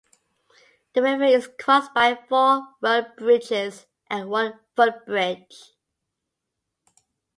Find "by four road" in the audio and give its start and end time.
1.93-3.11